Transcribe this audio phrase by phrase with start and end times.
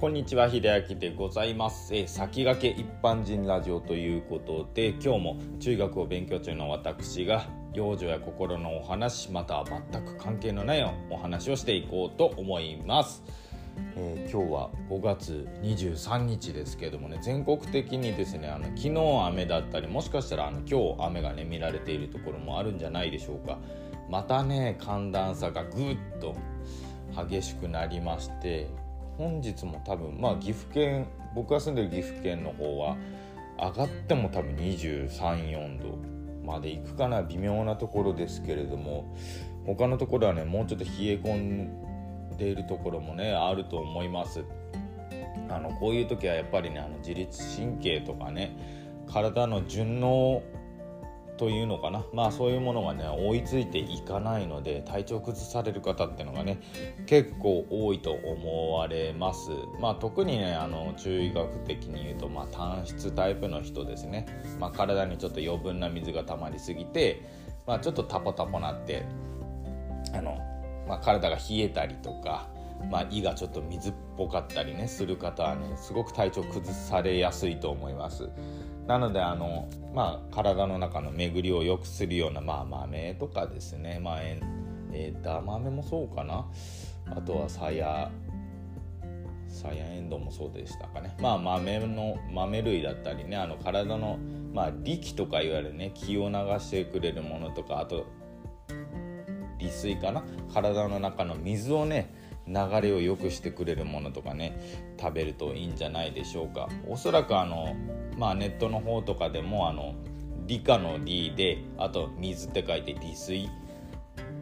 [0.00, 13.24] こんにちは秀明でございます、えー先駆け一般人ラジオということで今日も中学を勉強中の私が幼女や心のお話または全く関係のないお話をしていこうと思います、
[13.96, 23.58] えー今日は5月23日ですけれどもね全国的にですねあの昨日雨だったりもしかしたらあの今日雨がね見られているところもあるんじゃないでしょうか。
[24.08, 26.36] またね寒暖差がぐっと
[27.28, 28.68] 激しくなりまして
[29.18, 32.96] 本日も多分まあ岐阜県僕が住んでる岐阜県の方は
[33.58, 35.98] 上がっても多分234度
[36.46, 39.14] まで行くかな微妙なところですけれども
[39.66, 44.44] 他のところはねもうちょっと冷え込んでいるところもねあると思います。
[45.50, 48.56] あのこういう時はやっぱりねあの自律神経とかね
[49.10, 50.42] 体の順応
[51.38, 52.04] というのかな。
[52.12, 56.60] まあそういうものがね追いついていかないので体調崩される方っていうのがね
[57.06, 59.50] 結構多いと思われます。
[59.80, 64.26] まあ特にねあの中医学的に言うと、まあ、単質タイプの人ですね、
[64.58, 67.22] まあ、体にちょっと余分な水が溜まりすぎて、
[67.66, 69.06] まあ、ちょっとタポタポなって
[70.12, 70.38] あの、
[70.88, 72.48] まあ、体が冷えたりとか
[72.90, 78.28] まあ、胃がちょっと水っぽかったりねする方はねすごく体調崩されやすいと思います。
[78.88, 86.46] なのであの、まあ、体の中の巡りを良くするような、まあ、豆とかですね、まあえー、枝豆もそうかな。
[87.10, 88.10] あとはさや
[89.46, 91.14] さやえんどうもそうでしたかね。
[91.20, 94.18] まあ豆の豆類だったりねあの体の、
[94.54, 98.06] まあ、力とかいわゆるね気を流してくれるものとかあと
[99.58, 100.24] 利水かな。
[100.54, 102.14] 体の中の水をね
[102.48, 104.58] 流れを良くしてくれるものとかね
[104.98, 106.68] 食べるといいんじゃないでしょうか。
[106.86, 107.76] おそらくあの
[108.16, 109.94] まあネットの方とかでもあの
[110.46, 113.48] 理科の理であと水って書いて利水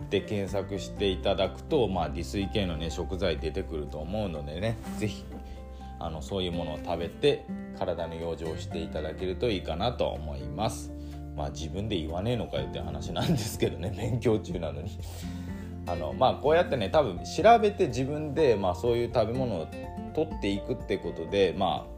[0.09, 5.25] で検索していただくと、まあ、利水系のね食材出てくると思うのでね是非
[5.99, 7.45] あのそういうものを食べて
[7.77, 10.93] 体の養生をしていただけるといいかなと思います。
[11.37, 14.99] まあ自分で言わねえのかよって話なんですけどね勉強中なのに。
[15.87, 19.69] あのまあこうやってね多分調べて自分で、まあ、そういう食べ物を
[20.15, 21.97] 取っていくってことでまあ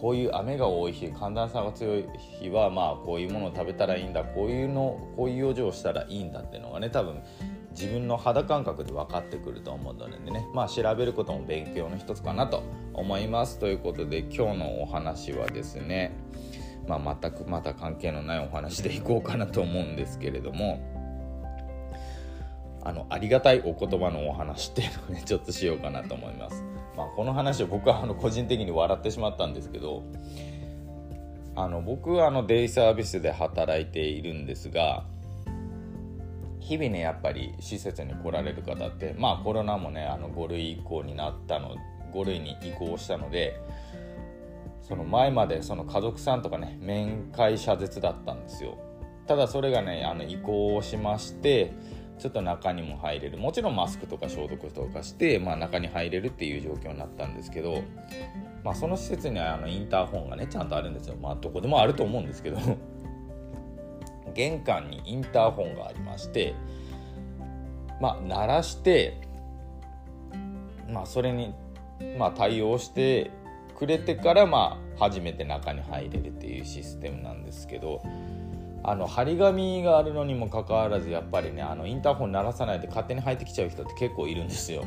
[0.00, 2.06] こういう雨が多い日寒暖差が強い
[2.40, 7.20] 日はまあこういうものを食べたらいいんだこういうのこういう養生をしたらいいんだっていうのがね多分
[7.72, 10.46] 自分の肌感覚で分かってくると思うのでね。
[10.54, 12.62] まあ調べることも勉強の一つかなと
[12.94, 13.58] 思います。
[13.58, 16.12] ということで今日のお話はですね
[16.88, 20.99] まあ全くまた関係のないお話でいこうかなと思うんですけれども
[22.82, 26.64] あのありがたいお言葉のお話っていうのをねちょっとしようかなと思います。
[26.96, 30.02] まあ、この話を僕はあの個人的に笑ってしまったんですけど
[31.54, 35.04] あの僕はあのデイサービスで働いているんですが
[36.58, 41.74] 日々ねやっぱり施設に来られる方ってまあコロナもねあの5類移行になったの
[42.12, 43.60] 5類に移行したので
[44.82, 48.76] その前までその家族さんとかね面会謝絶だったんですよ
[49.26, 51.72] ただそれがねあの移行しまして
[52.20, 53.38] ちょっと中にも入れる。
[53.38, 57.82] もちろんマスクとか消毒とかして、まあ、中に入れるっていう状況になったんですけど、
[58.62, 61.16] まあ、その施設にはあのインターホンがねちゃんとあるんですよ。
[61.20, 62.58] まあどこでもあると思うんですけど。
[64.34, 66.54] 玄関にインターホンがありまして
[68.00, 69.16] まあ鳴らして
[70.88, 71.52] まあそれに、
[72.16, 73.32] まあ、対応して
[73.76, 78.02] くれてからまあ初めて中に入れるっていうシステムなんですけど。
[78.82, 84.84] あの張り紙があるのにもかかわらずやっぱりねあのインターホン鳴らさないで勝手に入ってきちゃう人って結構いるんですよ。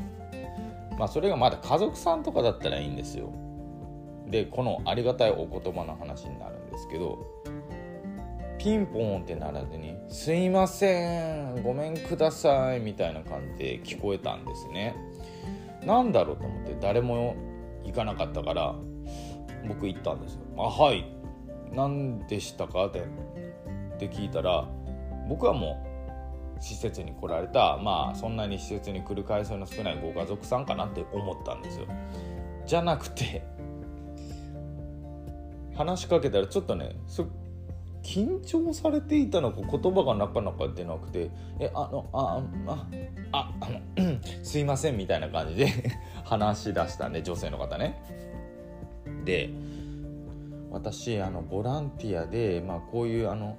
[0.97, 3.31] まあそれがまだ家族さんとかだったらいいんですよ。
[4.27, 7.19] でこのありがたいお言葉の話になるんですけど
[8.57, 14.95] ピンポンってならずに「すいませんごめんください」みたいな感じで聞こえたんですね。
[15.85, 17.35] なんだろうと思って誰も
[17.83, 18.73] 行かなかったから
[19.67, 20.39] 僕行ったんですよ。
[20.57, 21.05] あはい
[21.73, 22.85] 何でしたか？
[22.87, 23.03] って
[24.05, 24.65] って聞いたら
[25.27, 25.83] 僕はも
[26.59, 31.87] う施設に来られたまあそんなに施設に来る回数の少ないご家族さんかなって思ったんですよ。
[32.65, 33.43] じゃなくて
[35.75, 36.95] 話しかけたらちょっとね
[38.03, 42.87] 緊張されていたのか言葉がなかなか出なくて「えあのああ
[43.31, 43.79] ああの
[44.43, 45.67] すいません」みたいな感じで
[46.23, 48.01] 話し出したんで女性の方ね。
[49.25, 49.49] で
[50.73, 53.55] 私あのボランティアで、まあ、こういうあの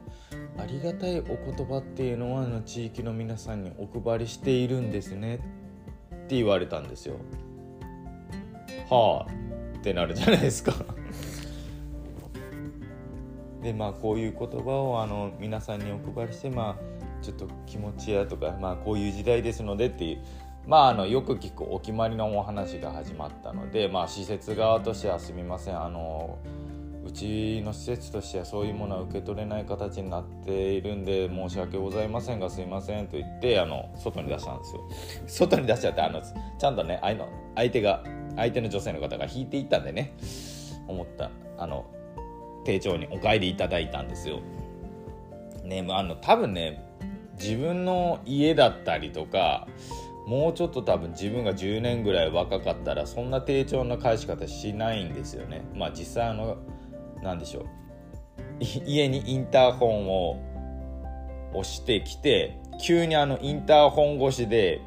[0.59, 5.39] ありがたいお言葉っていうのはあの地域の皆さんにお配りしているんですねっ
[6.27, 7.15] て言われたんですよ。
[8.91, 9.33] はあ
[9.79, 10.73] ってなるじゃないですか。
[13.63, 16.77] でまあこういう言葉をあの皆さんにお配りしてまあ
[17.23, 20.19] ちょっと気持ちやとかまあこういう時代ですのでっていう
[20.67, 26.39] まあ、あのよく聞くお決まりのお話が始まったので、まあ、施設側としてはすみませんあの
[27.07, 34.81] うちの施設としてはそういうものは受け取れない形になっているんで申し訳ございませんがすいませんと言ってあの外に出したんですよ。
[35.27, 38.03] 外に出しちゃってあのちゃんとね相の相手が
[38.37, 40.17] 相手の女性の方が引いていったんでね
[40.89, 41.85] 思ったあの
[42.65, 44.41] 丁重にお帰りいただいたんですよ。
[45.63, 46.85] ねあの多分ね
[47.39, 49.67] 自分の家だったりとか
[50.27, 55.63] もうちょっと多分自分が10年ぐらい若かったらそんな低調な返し方しないんですよね。
[55.75, 56.57] まあ実際あの
[57.25, 57.65] 何でしょう。
[58.87, 60.37] 家にインターホンを
[61.53, 64.81] 押してきて急にあのインターホン越しで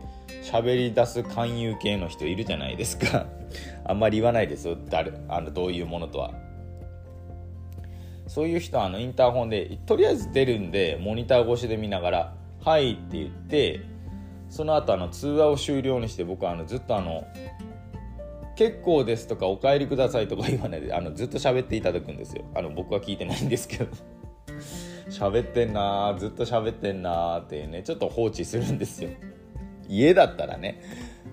[0.43, 3.25] 喋り出す勧誘系の人いるじゃないですか。
[3.83, 4.77] あんまり言わないですよ。
[4.89, 6.33] 誰あのどういうものとは。
[8.27, 12.33] そういう人はあのインターホンでとりあえず出るんでモニター越しで見ながら
[12.63, 13.79] 「はい」って言って
[14.49, 17.23] その後あの通話を終了にして僕はあのずっとあの
[18.57, 22.43] 結構ですとかお帰りくださいとか言わないであのずっと喋っていただくんですよ。
[22.55, 23.87] あの僕は聞いてないんですけど
[25.09, 29.11] 喋ってんなずっと喋ってんなってねちょっと放置するんですよ。
[29.87, 30.81] 家だったらね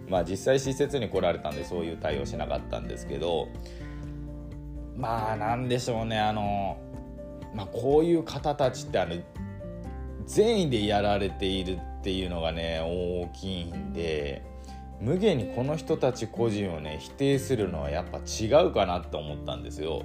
[0.06, 3.48] まあ実際施設に来られたんでそういう対応しなかったんですけど
[4.94, 6.76] まあなんでしょうねあの、
[7.54, 9.16] まあ、こういう方たちってあの
[10.26, 14.42] 善意でやられているっていうのがね大きいんで
[15.04, 20.02] 無限にこの人たち個人をね否定するのはやっぱ違うかなって思ったんですよ。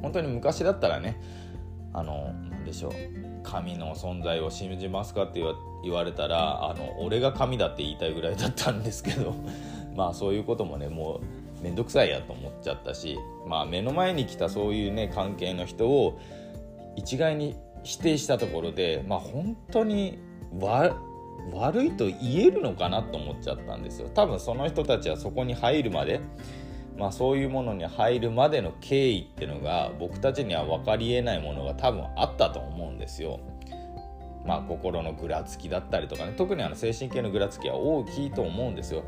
[0.00, 1.20] 本当に昔だったらね
[1.92, 2.92] あの何でしょう
[3.42, 5.42] 神の存在を信じますかって
[5.84, 9.34] 言われたらあの俺が神だって言いたいぐらいだったんですけど
[9.94, 11.20] まあそういうこともねも
[11.60, 16.18] う面倒くさいやと思っちゃったしまあ目の前に来たそういうね関係の人を
[16.96, 20.18] 一概に否定したところでまあ本当に
[20.58, 20.94] 悪
[21.52, 24.08] 悪いと言えるのかなと思っちゃったんですよ。
[24.14, 26.20] 多分その人たちはそこに入るまで
[27.00, 33.40] まあそういうものに入るまでの経緯っていうのが僕たちには分かりえないものが多分あったと思うんですよ。
[34.46, 36.34] まあ心のぐらつきだったりとかね。
[36.36, 39.02] 特にあの精神系のぐらつきは大きいと思うんですよ。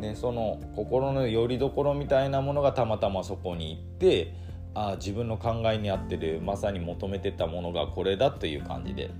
[0.00, 4.32] ね、その心の拠り所みたいなものがたまたまそこに行って
[4.74, 9.10] あ自分の考えに合ってるまさに求めてたものがこれだという感じで。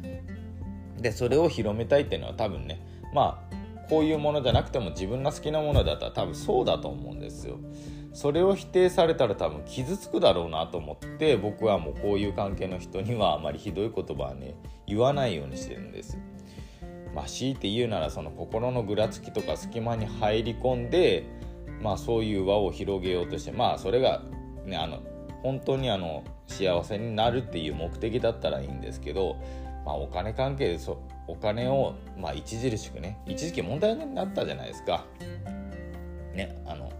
[1.00, 2.80] でそれを広めたいっていうのは多分ね
[3.14, 3.56] まあ
[3.88, 7.58] こういうものじゃなくても自分の好きなものだったら多分そうだと思うんですよ。
[8.12, 14.56] それを否定されたら多分傷つくだろうなと思って僕はもうこういう関係の人にはあまりひどい言葉はね
[14.86, 16.18] 言わないようにしてるんです。
[17.14, 21.26] まあ、強いて言うならその心のぐらつきとか隙間に入り込んで、
[21.82, 24.22] まあ、そういう輪を広げようとしてまあそれが
[24.64, 25.02] ねあの
[25.42, 29.36] 本当にあの幸せになるっていう目的だったらいいんですけど
[29.88, 35.06] まあ、お金関係でそお金を、まあ、著しくね一時期問題になったじゃないですか。
[36.34, 36.92] ねあの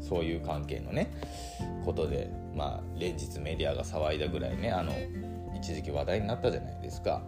[0.00, 1.10] そういう関係のね
[1.84, 4.92] ことで、まあ、連日メディアが騒いだぐらいねあの
[5.54, 7.22] 一時期話題になったじゃないですか。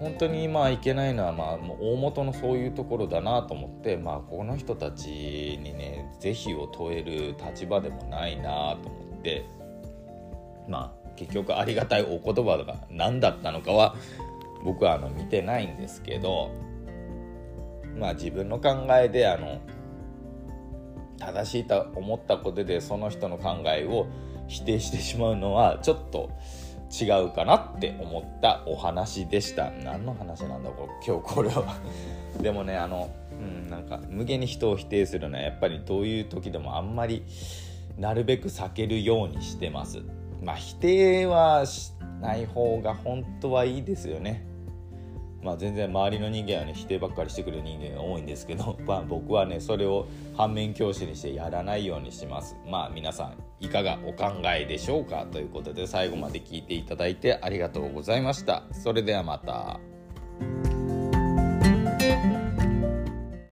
[0.00, 9.46] 本当にまあいけないのはまあもう大元のそういうところだなと思って、まあ、この人たちにね是非を問える立場でもないなと思って
[10.68, 13.96] まあ結局ありがたいお言葉が何だったのかは
[14.64, 16.50] 僕はあの見てないんですけど
[17.98, 19.60] まあ自分の考えであの
[21.18, 24.06] 正しいと思ったことでその人の考えを
[24.48, 26.30] 否定してしまうのはちょっと
[26.90, 29.70] 違うかなって思ったお話でした。
[29.70, 31.76] 何の話なんだろう今日これは。
[32.40, 37.24] でもねあのうんなんか無限に人を否定するのはやっぱりどういう時でもあんまり
[37.98, 40.02] なるべく避けるようにしてます。
[40.42, 44.46] まあ否定はしない方が本当はいいですよね。
[45.42, 59.78] まあ、全然周りの人間はね否定ばっかりしてくる人間が多いんですけど、 まあ、僕はねそれを反面教師にしてやらないようにしますまあ皆さんいかがお考えでしょうかということで最後まで聞いていただいてありがとうございましたそれではまた。